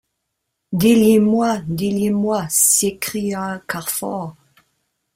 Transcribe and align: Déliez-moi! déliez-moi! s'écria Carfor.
Déliez-moi! 0.73 1.59
déliez-moi! 1.67 2.47
s'écria 2.49 3.61
Carfor. 3.67 4.35